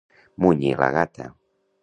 Munyir 0.45 0.79
la 0.85 0.89
gata. 0.97 1.31